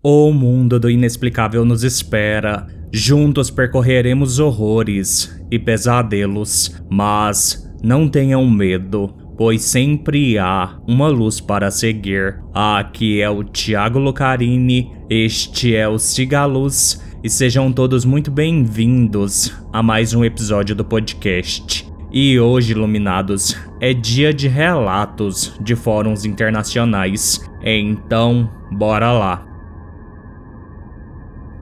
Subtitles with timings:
[0.00, 2.68] O mundo do inexplicável nos espera.
[2.92, 11.68] Juntos percorreremos horrores e pesadelos, mas não tenham medo, pois sempre há uma luz para
[11.72, 12.40] seguir.
[12.54, 19.82] Aqui é o Tiago Lucarini, este é o Cigaluz e sejam todos muito bem-vindos a
[19.82, 21.84] mais um episódio do podcast.
[22.12, 27.44] E hoje, iluminados, é dia de relatos de fóruns internacionais.
[27.64, 29.47] Então, bora lá.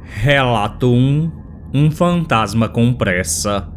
[0.09, 1.33] Relato 1
[1.74, 3.69] Um fantasma com pressa.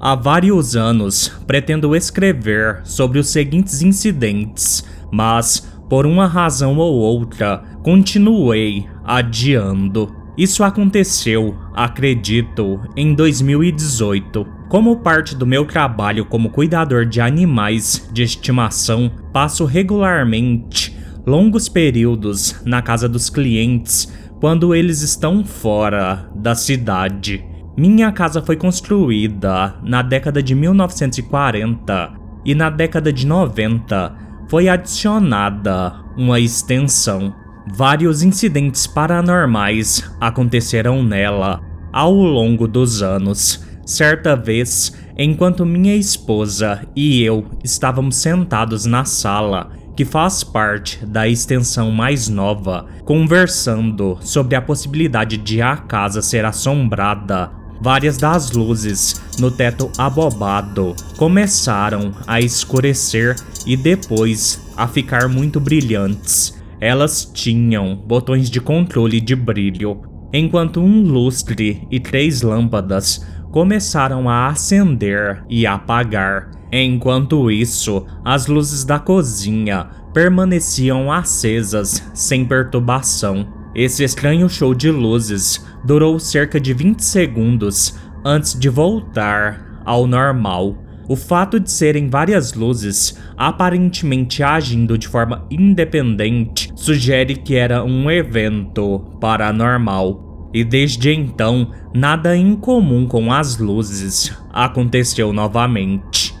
[0.00, 7.62] Há vários anos pretendo escrever sobre os seguintes incidentes, mas, por uma razão ou outra,
[7.82, 10.12] continuei adiando.
[10.36, 14.46] Isso aconteceu, acredito, em 2018.
[14.68, 22.60] Como parte do meu trabalho como cuidador de animais de estimação, passo regularmente longos períodos
[22.64, 27.44] na casa dos clientes quando eles estão fora da cidade.
[27.78, 32.12] Minha casa foi construída na década de 1940
[32.44, 34.12] e na década de 90
[34.48, 37.32] foi adicionada uma extensão.
[37.72, 41.60] Vários incidentes paranormais aconteceram nela
[41.92, 43.64] ao longo dos anos.
[43.86, 51.28] Certa vez, enquanto minha esposa e eu estávamos sentados na sala, que faz parte da
[51.28, 57.50] extensão mais nova, conversando sobre a possibilidade de a casa ser assombrada.
[57.80, 63.34] Várias das luzes no teto abobado começaram a escurecer
[63.66, 66.60] e depois a ficar muito brilhantes.
[66.80, 74.48] Elas tinham botões de controle de brilho, enquanto um lustre e três lâmpadas começaram a
[74.48, 76.61] acender e apagar.
[76.72, 83.46] Enquanto isso, as luzes da cozinha permaneciam acesas sem perturbação.
[83.74, 87.94] Esse estranho show de luzes durou cerca de 20 segundos
[88.24, 90.78] antes de voltar ao normal.
[91.08, 98.10] O fato de serem várias luzes aparentemente agindo de forma independente sugere que era um
[98.10, 100.50] evento paranormal.
[100.54, 106.31] E desde então, nada incomum com as luzes aconteceu novamente.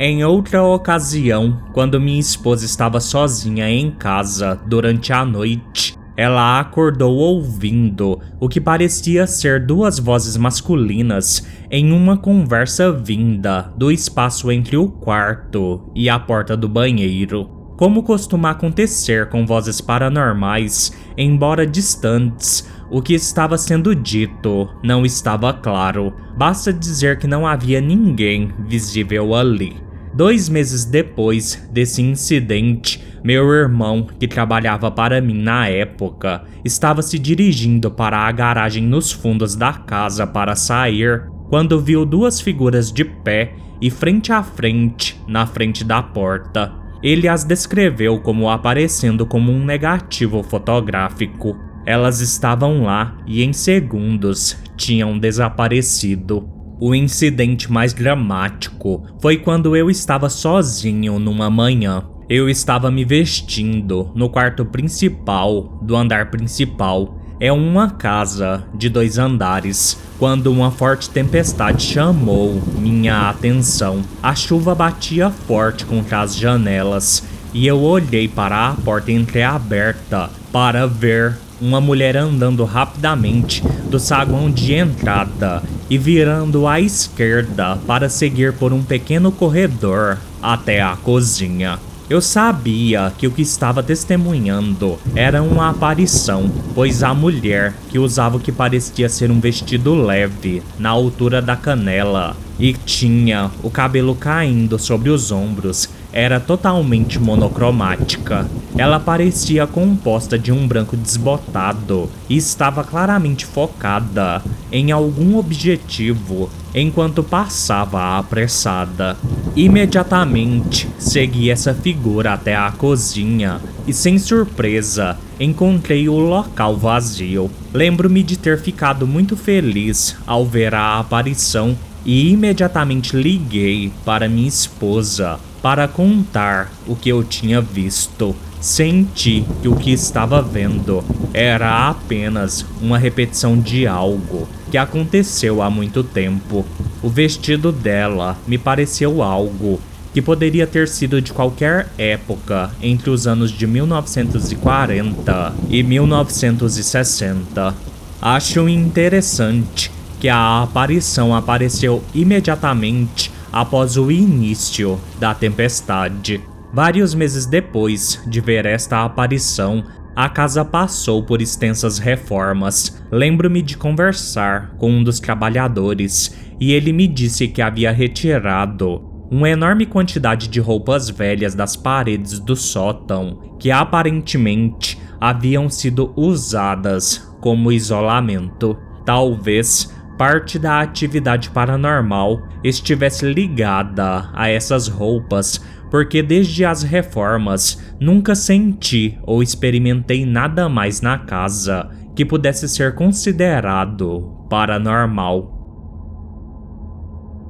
[0.00, 7.16] Em outra ocasião, quando minha esposa estava sozinha em casa durante a noite, ela acordou
[7.16, 14.76] ouvindo o que parecia ser duas vozes masculinas em uma conversa vinda do espaço entre
[14.76, 17.50] o quarto e a porta do banheiro.
[17.76, 25.52] Como costuma acontecer com vozes paranormais, embora distantes, o que estava sendo dito não estava
[25.52, 26.14] claro.
[26.36, 29.87] Basta dizer que não havia ninguém visível ali.
[30.18, 37.20] Dois meses depois desse incidente, meu irmão, que trabalhava para mim na época, estava se
[37.20, 43.04] dirigindo para a garagem nos fundos da casa para sair, quando viu duas figuras de
[43.04, 46.74] pé e frente a frente na frente da porta.
[47.00, 51.56] Ele as descreveu como aparecendo como um negativo fotográfico.
[51.86, 56.57] Elas estavam lá e em segundos tinham desaparecido.
[56.80, 62.04] O incidente mais dramático foi quando eu estava sozinho numa manhã.
[62.28, 69.18] Eu estava me vestindo no quarto principal do andar principal é uma casa de dois
[69.18, 69.96] andares.
[70.18, 77.22] Quando uma forte tempestade chamou minha atenção, a chuva batia forte contra as janelas
[77.54, 84.50] e eu olhei para a porta entreaberta para ver uma mulher andando rapidamente do saguão
[84.50, 91.78] de entrada e virando à esquerda para seguir por um pequeno corredor até a cozinha.
[92.10, 98.38] Eu sabia que o que estava testemunhando era uma aparição, pois a mulher, que usava
[98.38, 104.14] o que parecia ser um vestido leve, na altura da canela, e tinha o cabelo
[104.14, 108.48] caindo sobre os ombros, era totalmente monocromática.
[108.76, 117.22] Ela parecia composta de um branco desbotado e estava claramente focada em algum objetivo enquanto
[117.22, 119.16] passava apressada.
[119.56, 127.50] Imediatamente segui essa figura até a cozinha e, sem surpresa, encontrei o local vazio.
[127.72, 134.48] Lembro-me de ter ficado muito feliz ao ver a aparição e imediatamente liguei para minha
[134.48, 138.34] esposa para contar o que eu tinha visto.
[138.60, 145.70] Senti que o que estava vendo era apenas uma repetição de algo que aconteceu há
[145.70, 146.66] muito tempo.
[147.02, 149.80] O vestido dela me pareceu algo
[150.12, 157.74] que poderia ter sido de qualquer época entre os anos de 1940 e 1960.
[158.20, 166.40] Acho interessante que a aparição apareceu imediatamente após o início da tempestade.
[166.72, 169.84] Vários meses depois de ver esta aparição,
[170.14, 173.00] a casa passou por extensas reformas.
[173.10, 179.00] Lembro-me de conversar com um dos trabalhadores e ele me disse que havia retirado
[179.30, 187.32] uma enorme quantidade de roupas velhas das paredes do sótão que aparentemente haviam sido usadas
[187.40, 188.76] como isolamento.
[189.04, 198.34] Talvez parte da atividade paranormal estivesse ligada a essas roupas, porque desde as reformas nunca
[198.34, 205.54] senti ou experimentei nada mais na casa que pudesse ser considerado paranormal.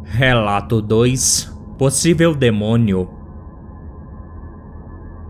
[0.05, 3.09] Relato 2 Possível demônio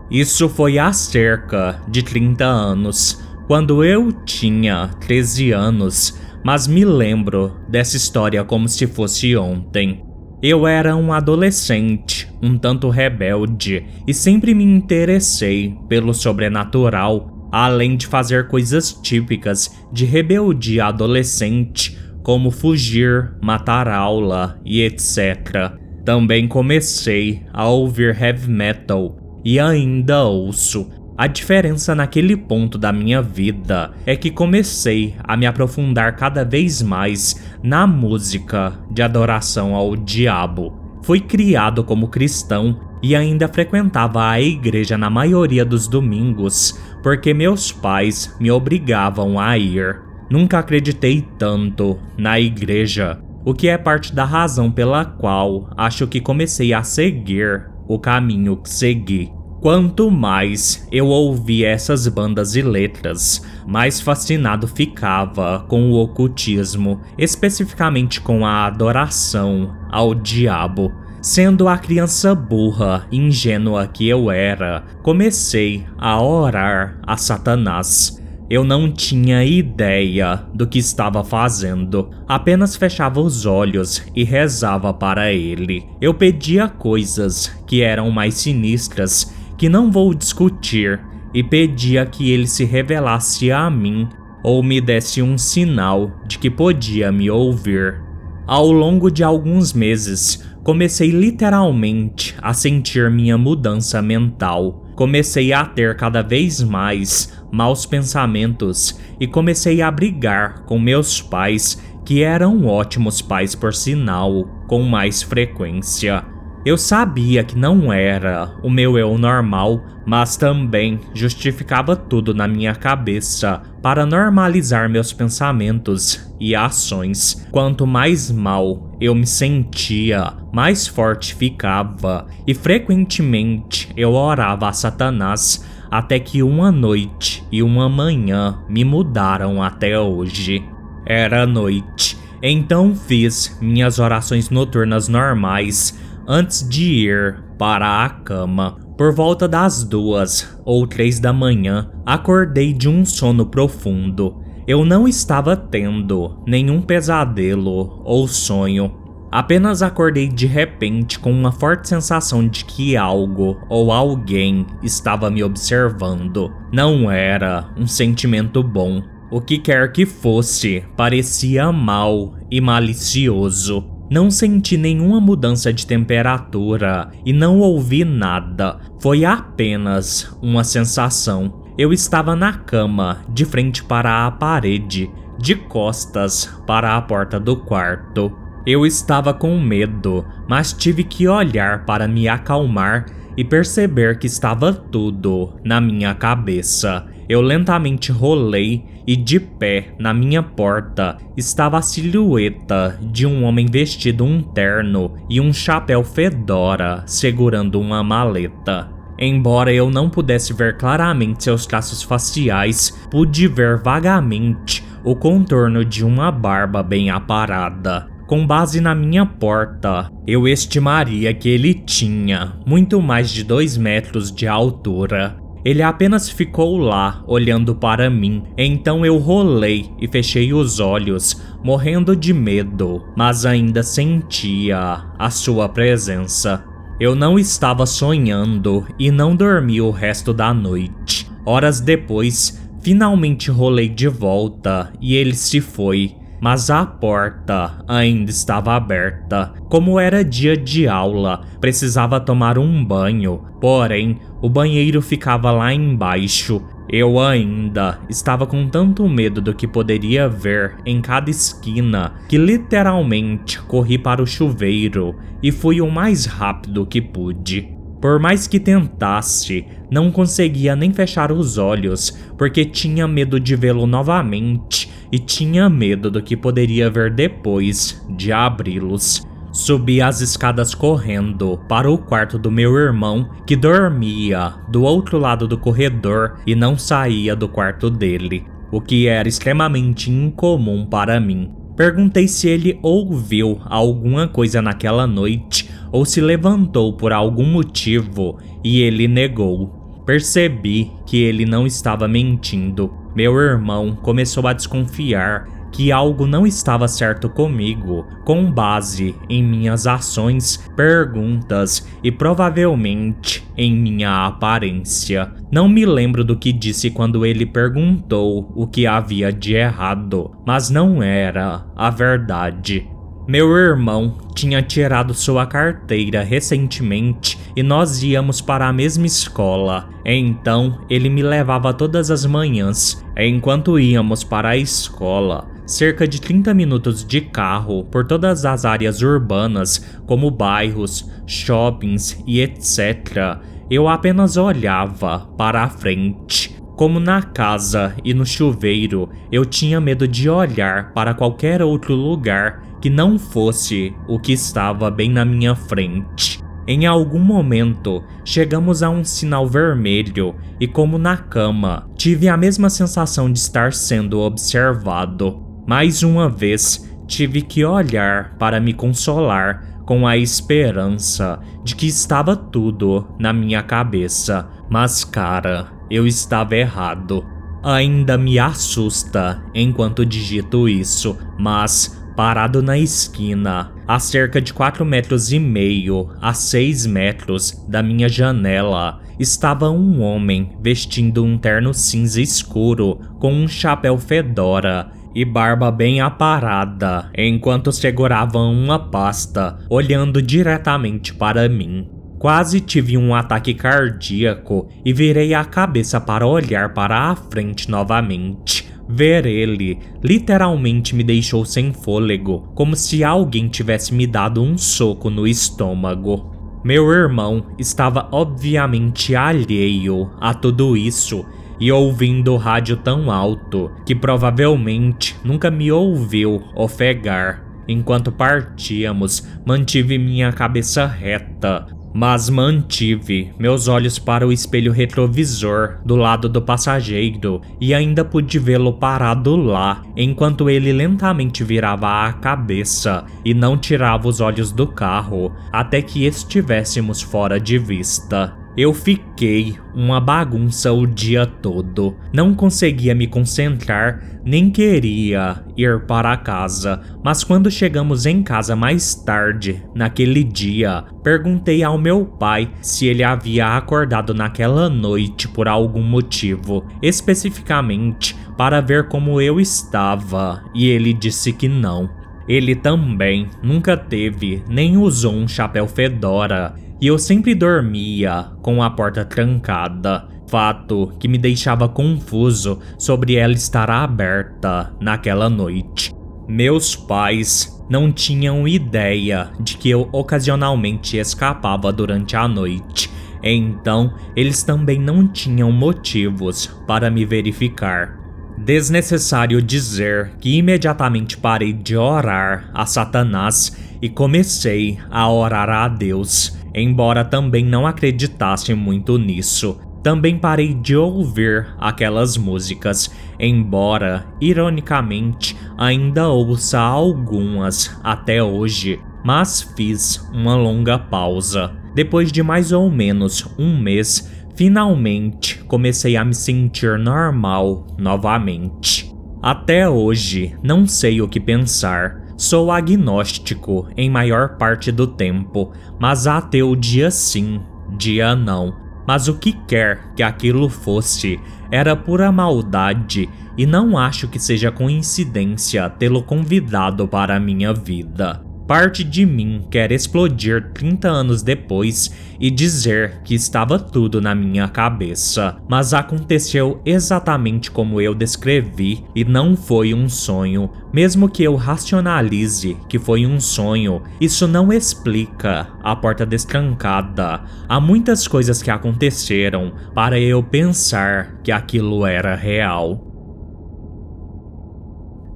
[0.09, 7.59] Isso foi há cerca de 30 anos, quando eu tinha 13 anos mas me lembro
[7.69, 10.03] dessa história como se fosse ontem.
[10.41, 18.07] Eu era um adolescente, um tanto rebelde, e sempre me interessei pelo sobrenatural, além de
[18.07, 25.73] fazer coisas típicas de rebeldia adolescente, como fugir, matar aula e etc.
[26.05, 30.89] Também comecei a ouvir heavy metal e ainda ouço,
[31.19, 36.81] a diferença naquele ponto da minha vida é que comecei a me aprofundar cada vez
[36.81, 40.79] mais na música de adoração ao diabo.
[41.03, 47.69] Fui criado como cristão e ainda frequentava a igreja na maioria dos domingos, porque meus
[47.69, 49.99] pais me obrigavam a ir.
[50.29, 56.21] Nunca acreditei tanto na igreja, o que é parte da razão pela qual acho que
[56.21, 59.37] comecei a seguir o caminho que segui.
[59.61, 68.21] Quanto mais eu ouvia essas bandas e letras, mais fascinado ficava com o ocultismo, especificamente
[68.21, 70.89] com a adoração ao diabo.
[71.21, 78.17] Sendo a criança burra e ingênua que eu era, comecei a orar a Satanás.
[78.49, 85.33] Eu não tinha ideia do que estava fazendo, apenas fechava os olhos e rezava para
[85.33, 85.85] ele.
[85.99, 91.01] Eu pedia coisas que eram mais sinistras que não vou discutir
[91.33, 94.07] e pedia que ele se revelasse a mim
[94.41, 98.01] ou me desse um sinal de que podia me ouvir.
[98.47, 104.85] Ao longo de alguns meses, comecei literalmente a sentir minha mudança mental.
[104.95, 111.83] Comecei a ter cada vez mais maus pensamentos e comecei a brigar com meus pais,
[112.05, 116.38] que eram ótimos pais por sinal, com mais frequência.
[116.65, 122.75] Eu sabia que não era o meu eu normal, mas também justificava tudo na minha
[122.75, 127.47] cabeça para normalizar meus pensamentos e ações.
[127.49, 135.65] Quanto mais mal eu me sentia, mais forte ficava, e frequentemente eu orava a Satanás
[135.89, 140.61] até que uma noite e uma manhã me mudaram até hoje.
[141.05, 145.97] Era noite, então fiz minhas orações noturnas normais
[146.29, 148.77] antes de ir para a cama.
[148.95, 154.39] Por volta das duas ou três da manhã, acordei de um sono profundo.
[154.67, 158.95] Eu não estava tendo nenhum pesadelo ou sonho.
[159.31, 165.43] Apenas acordei de repente com uma forte sensação de que algo ou alguém estava me
[165.43, 166.51] observando.
[166.71, 169.01] Não era um sentimento bom.
[169.31, 173.98] O que quer que fosse, parecia mal e malicioso.
[174.09, 178.79] Não senti nenhuma mudança de temperatura e não ouvi nada.
[178.99, 181.63] Foi apenas uma sensação.
[181.77, 187.55] Eu estava na cama, de frente para a parede, de costas para a porta do
[187.55, 188.31] quarto.
[188.65, 193.05] Eu estava com medo, mas tive que olhar para me acalmar
[193.37, 197.05] e perceber que estava tudo na minha cabeça.
[197.29, 203.67] Eu lentamente rolei e de pé na minha porta estava a silhueta de um homem
[203.67, 208.89] vestido um terno e um chapéu fedora segurando uma maleta.
[209.19, 216.03] Embora eu não pudesse ver claramente seus traços faciais, pude ver vagamente o contorno de
[216.03, 218.07] uma barba bem aparada.
[218.25, 224.31] Com base na minha porta, eu estimaria que ele tinha muito mais de 2 metros
[224.31, 228.43] de altura ele apenas ficou lá, olhando para mim.
[228.57, 235.67] Então eu rolei e fechei os olhos, morrendo de medo, mas ainda sentia a sua
[235.67, 236.63] presença.
[236.99, 241.29] Eu não estava sonhando e não dormi o resto da noite.
[241.45, 248.75] Horas depois, finalmente rolei de volta e ele se foi, mas a porta ainda estava
[248.75, 249.53] aberta.
[249.69, 256.61] Como era dia de aula, precisava tomar um banho, porém o banheiro ficava lá embaixo
[256.91, 263.61] eu ainda estava com tanto medo do que poderia ver em cada esquina que literalmente
[263.61, 267.77] corri para o chuveiro e fui o mais rápido que pude.
[268.01, 273.85] Por mais que tentasse, não conseguia nem fechar os olhos porque tinha medo de vê-lo
[273.85, 279.25] novamente e tinha medo do que poderia ver depois de abri-los.
[279.51, 285.47] Subi as escadas correndo para o quarto do meu irmão, que dormia do outro lado
[285.47, 291.51] do corredor e não saía do quarto dele, o que era extremamente incomum para mim.
[291.75, 298.81] Perguntei se ele ouviu alguma coisa naquela noite ou se levantou por algum motivo e
[298.81, 300.03] ele negou.
[300.05, 302.98] Percebi que ele não estava mentindo.
[303.15, 309.87] Meu irmão começou a desconfiar que algo não estava certo comigo, com base em minhas
[309.87, 315.31] ações, perguntas e provavelmente em minha aparência.
[315.51, 320.69] Não me lembro do que disse quando ele perguntou o que havia de errado, mas
[320.69, 322.87] não era a verdade.
[323.29, 329.87] Meu irmão tinha tirado sua carteira recentemente e nós íamos para a mesma escola.
[330.03, 333.05] Então ele me levava todas as manhãs.
[333.15, 338.99] Enquanto íamos para a escola, cerca de 30 minutos de carro por todas as áreas
[339.03, 343.37] urbanas, como bairros, shoppings e etc.,
[343.69, 346.58] eu apenas olhava para a frente.
[346.79, 352.63] Como na casa e no chuveiro, eu tinha medo de olhar para qualquer outro lugar
[352.81, 356.39] que não fosse o que estava bem na minha frente.
[356.65, 362.69] Em algum momento, chegamos a um sinal vermelho e, como na cama, tive a mesma
[362.69, 365.37] sensação de estar sendo observado.
[365.67, 372.37] Mais uma vez, tive que olhar para me consolar com a esperança de que estava
[372.37, 374.47] tudo na minha cabeça.
[374.69, 377.25] Mas, cara, eu estava errado.
[377.63, 385.31] Ainda me assusta enquanto digito isso, mas parado na esquina, a cerca de 4 metros
[385.31, 392.21] e meio a 6 metros da minha janela, estava um homem vestindo um terno cinza
[392.21, 401.13] escuro com um chapéu fedora e barba bem aparada, enquanto segurava uma pasta, olhando diretamente
[401.13, 401.98] para mim.
[402.19, 408.67] Quase tive um ataque cardíaco e virei a cabeça para olhar para a frente novamente.
[408.89, 415.09] Ver ele literalmente me deixou sem fôlego, como se alguém tivesse me dado um soco
[415.09, 416.35] no estômago.
[416.61, 421.25] Meu irmão estava obviamente alheio a tudo isso
[421.57, 427.45] e ouvindo o rádio tão alto que provavelmente nunca me ouviu ofegar.
[427.65, 435.95] Enquanto partíamos, mantive minha cabeça reta, mas mantive meus olhos para o espelho retrovisor do
[435.95, 443.05] lado do passageiro e ainda pude vê-lo parado lá, enquanto ele lentamente virava a cabeça
[443.23, 448.35] e não tirava os olhos do carro até que estivéssemos fora de vista.
[448.59, 451.95] Eu fiquei uma bagunça o dia todo.
[452.11, 456.81] Não conseguia me concentrar, nem queria ir para casa.
[457.01, 463.01] Mas quando chegamos em casa mais tarde, naquele dia, perguntei ao meu pai se ele
[463.01, 470.91] havia acordado naquela noite por algum motivo, especificamente para ver como eu estava, e ele
[470.91, 471.89] disse que não.
[472.27, 478.69] Ele também nunca teve nem usou um chapéu fedora e eu sempre dormia com a
[478.69, 485.91] porta trancada, fato que me deixava confuso sobre ela estar aberta naquela noite.
[486.27, 492.89] Meus pais não tinham ideia de que eu ocasionalmente escapava durante a noite,
[493.21, 497.99] então eles também não tinham motivos para me verificar.
[498.37, 506.38] Desnecessário dizer que imediatamente parei de orar a Satanás e comecei a orar a Deus
[506.53, 509.59] embora também não acreditasse muito nisso.
[509.81, 520.05] Também parei de ouvir aquelas músicas, embora, ironicamente, ainda ouça algumas até hoje, mas fiz
[520.13, 521.55] uma longa pausa.
[521.73, 528.93] Depois de mais ou menos um mês, finalmente comecei a me sentir normal novamente.
[529.21, 536.05] Até hoje, não sei o que pensar Sou agnóstico em maior parte do tempo, mas
[536.05, 537.39] ateu dia sim,
[537.77, 538.53] dia não.
[538.85, 541.17] Mas o que quer que aquilo fosse
[541.49, 543.07] era pura maldade
[543.37, 548.21] e não acho que seja coincidência tê-lo convidado para a minha vida.
[548.45, 554.47] Parte de mim quer explodir 30 anos depois e dizer que estava tudo na minha
[554.47, 560.49] cabeça, mas aconteceu exatamente como eu descrevi e não foi um sonho.
[560.73, 567.21] Mesmo que eu racionalize que foi um sonho, isso não explica a porta destrancada.
[567.47, 572.85] Há muitas coisas que aconteceram para eu pensar que aquilo era real.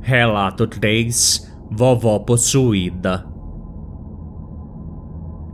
[0.02, 3.33] Relato 3 Vovó Possuída.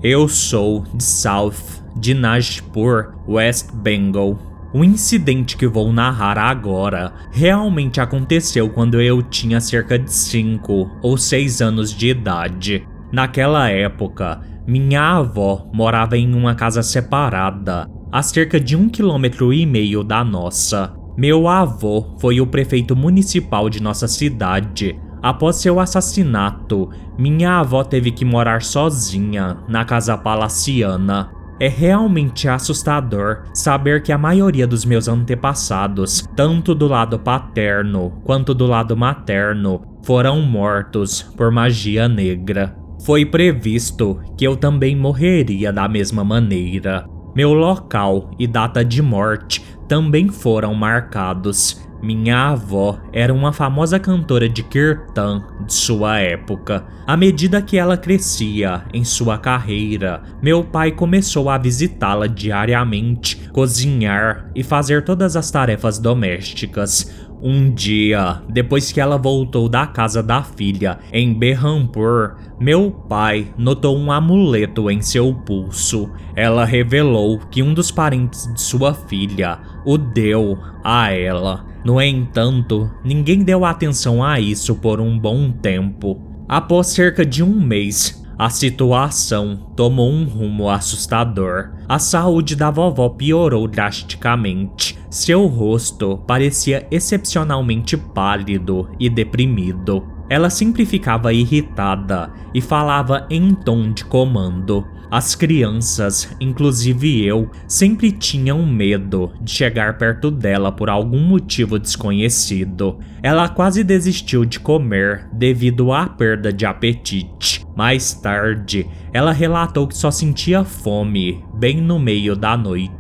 [0.02, 4.40] Eu sou de South Dinajpur, West Bengal.
[4.74, 11.18] O incidente que vou narrar agora realmente aconteceu quando eu tinha cerca de 5 ou
[11.18, 12.88] 6 anos de idade.
[13.12, 19.66] Naquela época, minha avó morava em uma casa separada, a cerca de um quilômetro e
[19.66, 20.94] meio da nossa.
[21.18, 28.12] Meu avô foi o prefeito municipal de nossa cidade Após seu assassinato, minha avó teve
[28.12, 31.30] que morar sozinha na casa palaciana.
[31.60, 38.54] É realmente assustador saber que a maioria dos meus antepassados, tanto do lado paterno quanto
[38.54, 42.78] do lado materno, foram mortos por magia negra.
[43.06, 47.06] Foi previsto que eu também morreria da mesma maneira.
[47.36, 54.48] Meu local e data de morte também foram marcados minha avó era uma famosa cantora
[54.48, 56.86] de kirtan de sua época.
[57.06, 64.50] À medida que ela crescia em sua carreira, meu pai começou a visitá-la diariamente, cozinhar
[64.56, 67.28] e fazer todas as tarefas domésticas.
[67.42, 73.98] Um dia, depois que ela voltou da casa da filha em Berrampur, meu pai notou
[73.98, 76.12] um amuleto em seu pulso.
[76.36, 81.69] Ela revelou que um dos parentes de sua filha o deu a ela.
[81.84, 86.22] No entanto, ninguém deu atenção a isso por um bom tempo.
[86.48, 91.72] Após cerca de um mês, a situação tomou um rumo assustador.
[91.88, 94.98] A saúde da vovó piorou drasticamente.
[95.10, 100.19] Seu rosto parecia excepcionalmente pálido e deprimido.
[100.30, 104.86] Ela sempre ficava irritada e falava em tom de comando.
[105.12, 113.00] As crianças, inclusive eu, sempre tinham medo de chegar perto dela por algum motivo desconhecido.
[113.24, 117.66] Ela quase desistiu de comer devido à perda de apetite.
[117.76, 122.99] Mais tarde, ela relatou que só sentia fome bem no meio da noite.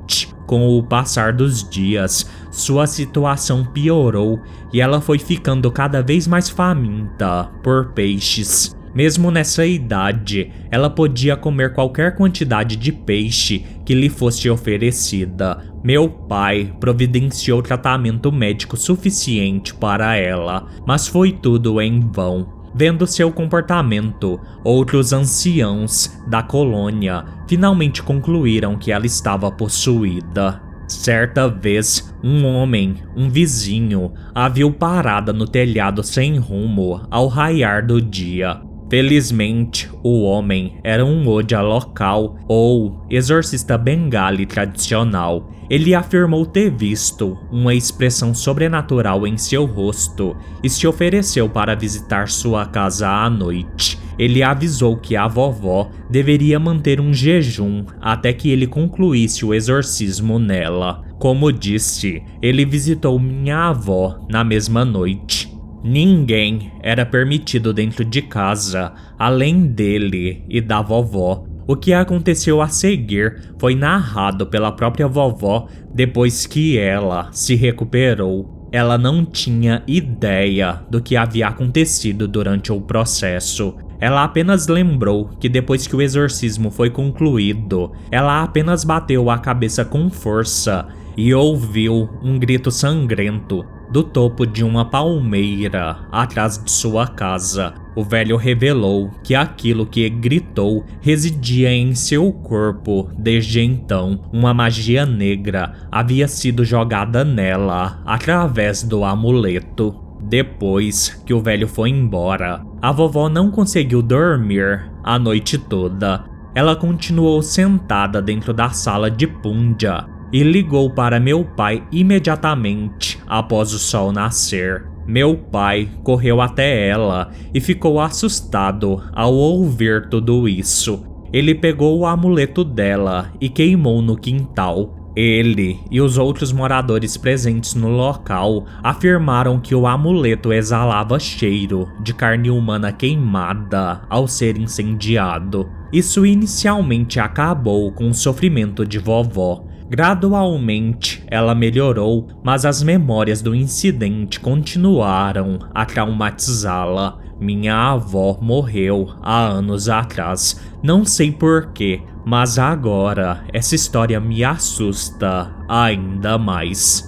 [0.50, 4.42] Com o passar dos dias, sua situação piorou
[4.74, 8.76] e ela foi ficando cada vez mais faminta por peixes.
[8.96, 15.72] Mesmo nessa idade, ela podia comer qualquer quantidade de peixe que lhe fosse oferecida.
[15.84, 22.59] Meu pai providenciou tratamento médico suficiente para ela, mas foi tudo em vão.
[22.80, 30.62] Vendo seu comportamento, outros anciãos da colônia finalmente concluíram que ela estava possuída.
[30.88, 37.86] Certa vez, um homem, um vizinho, a viu parada no telhado sem rumo ao raiar
[37.86, 38.62] do dia.
[38.90, 45.52] Felizmente, o homem era um Odia local ou exorcista bengali tradicional.
[45.70, 52.28] Ele afirmou ter visto uma expressão sobrenatural em seu rosto e se ofereceu para visitar
[52.30, 54.00] sua casa à noite.
[54.18, 60.40] Ele avisou que a vovó deveria manter um jejum até que ele concluísse o exorcismo
[60.40, 61.04] nela.
[61.20, 65.49] Como disse, ele visitou minha avó na mesma noite
[65.84, 71.46] Ninguém era permitido dentro de casa, além dele e da vovó.
[71.66, 78.68] O que aconteceu a seguir foi narrado pela própria vovó depois que ela se recuperou.
[78.72, 83.76] Ela não tinha ideia do que havia acontecido durante o processo.
[84.02, 89.86] Ela apenas lembrou que depois que o exorcismo foi concluído, ela apenas bateu a cabeça
[89.86, 97.08] com força e ouviu um grito sangrento do topo de uma palmeira atrás de sua
[97.08, 97.74] casa.
[97.96, 104.22] O velho revelou que aquilo que gritou residia em seu corpo desde então.
[104.32, 109.96] Uma magia negra havia sido jogada nela através do amuleto.
[110.22, 116.24] Depois que o velho foi embora, a vovó não conseguiu dormir a noite toda.
[116.54, 123.74] Ela continuou sentada dentro da sala de Punja, e ligou para meu pai imediatamente após
[123.74, 124.86] o sol nascer.
[125.08, 131.04] Meu pai correu até ela e ficou assustado ao ouvir tudo isso.
[131.34, 134.96] Ele pegou o amuleto dela e queimou no quintal.
[135.16, 142.14] Ele e os outros moradores presentes no local afirmaram que o amuleto exalava cheiro de
[142.14, 145.70] carne humana queimada ao ser incendiado.
[145.92, 149.66] Isso inicialmente acabou com o sofrimento de vovó.
[149.90, 157.18] Gradualmente ela melhorou, mas as memórias do incidente continuaram a traumatizá-la.
[157.40, 160.62] Minha avó morreu há anos atrás.
[160.84, 167.04] Não sei porquê, mas agora essa história me assusta ainda mais.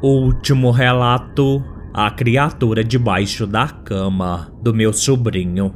[0.00, 5.74] Último relato: A criatura debaixo da cama do meu sobrinho.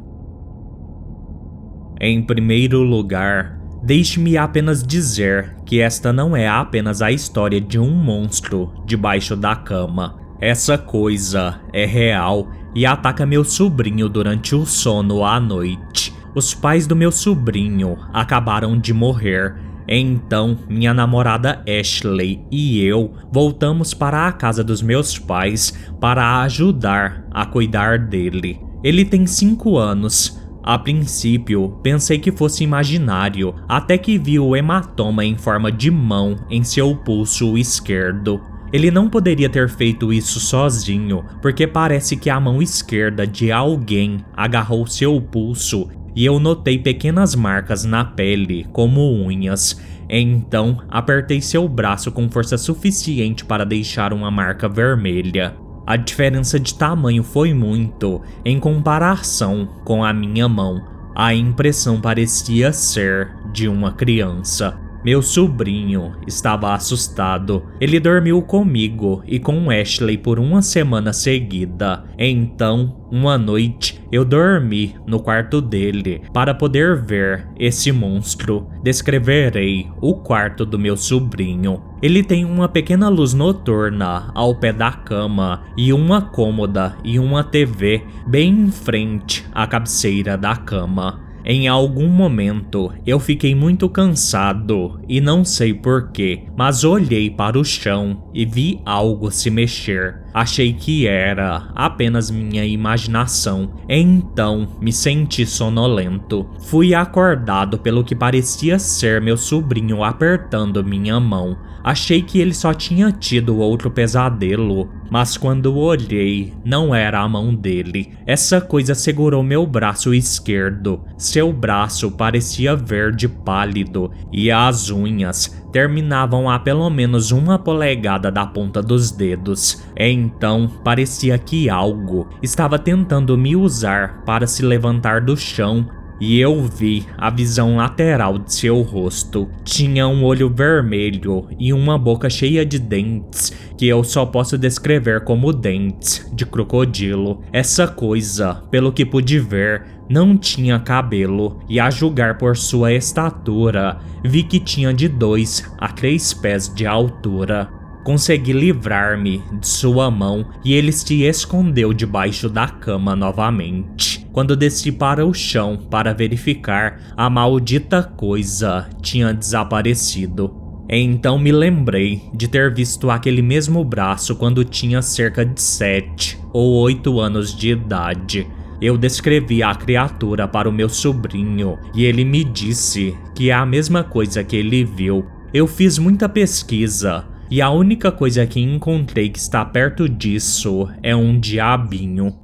[2.01, 3.54] Em primeiro lugar,
[3.85, 9.55] deixe-me apenas dizer que esta não é apenas a história de um monstro debaixo da
[9.55, 10.19] cama.
[10.41, 16.15] Essa coisa é real e ataca meu sobrinho durante o sono à noite.
[16.35, 19.55] Os pais do meu sobrinho acabaram de morrer.
[19.87, 27.27] Então, minha namorada Ashley e eu voltamos para a casa dos meus pais para ajudar
[27.31, 28.59] a cuidar dele.
[28.83, 30.41] Ele tem 5 anos.
[30.67, 36.37] A princípio, pensei que fosse imaginário, até que vi o hematoma em forma de mão
[36.49, 38.41] em seu pulso esquerdo.
[38.73, 44.25] Ele não poderia ter feito isso sozinho, porque parece que a mão esquerda de alguém
[44.35, 49.79] agarrou seu pulso e eu notei pequenas marcas na pele, como unhas.
[50.09, 55.55] Então, apertei seu braço com força suficiente para deixar uma marca vermelha.
[55.87, 60.83] A diferença de tamanho foi muito em comparação com a minha mão.
[61.15, 64.84] A impressão parecia ser de uma criança.
[65.05, 67.65] Meu sobrinho estava assustado.
[67.79, 72.05] Ele dormiu comigo e com Ashley por uma semana seguida.
[72.19, 78.67] Então, uma noite, eu dormi no quarto dele para poder ver esse monstro.
[78.83, 81.83] Descreverei o quarto do meu sobrinho.
[82.03, 87.45] Ele tem uma pequena luz noturna ao pé da cama e uma cômoda e uma
[87.45, 91.24] TV bem em frente à cabeceira da cama.
[91.47, 97.65] Em algum momento eu fiquei muito cansado e não sei porquê, mas olhei para o
[97.65, 100.24] chão e vi algo se mexer.
[100.35, 106.45] Achei que era apenas minha imaginação, então me senti sonolento.
[106.59, 111.57] Fui acordado pelo que parecia ser meu sobrinho apertando minha mão.
[111.85, 117.55] Achei que ele só tinha tido outro pesadelo, mas quando olhei, não era a mão
[117.55, 118.13] dele.
[118.27, 121.05] Essa coisa segurou meu braço esquerdo.
[121.17, 128.47] Seu braço parecia verde pálido e as unhas terminavam a pelo menos uma polegada da
[128.47, 129.83] ponta dos dedos.
[129.97, 135.85] Então parecia que algo estava tentando me usar para se levantar do chão
[136.21, 139.51] e eu vi a visão lateral de seu rosto.
[139.65, 145.23] Tinha um olho vermelho e uma boca cheia de dentes que eu só posso descrever
[145.25, 147.43] como dentes de crocodilo.
[147.53, 153.99] Essa coisa, pelo que pude ver, não tinha cabelo e a julgar por sua estatura,
[154.25, 157.69] vi que tinha de dois a três pés de altura.
[158.05, 164.27] Consegui livrar-me de sua mão e ele se escondeu debaixo da cama novamente.
[164.31, 170.65] Quando desci para o chão para verificar, a maldita coisa tinha desaparecido.
[170.89, 176.75] Então me lembrei de ter visto aquele mesmo braço quando tinha cerca de 7 ou
[176.75, 178.47] 8 anos de idade.
[178.81, 183.65] Eu descrevi a criatura para o meu sobrinho e ele me disse que é a
[183.65, 185.25] mesma coisa que ele viu.
[185.53, 191.15] Eu fiz muita pesquisa e a única coisa que encontrei que está perto disso é
[191.15, 192.35] um diabinho.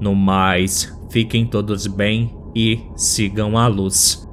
[0.00, 4.28] No mais, fiquem todos bem e sigam a luz.